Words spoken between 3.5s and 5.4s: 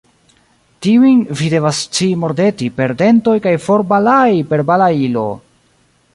forbalai per balailo!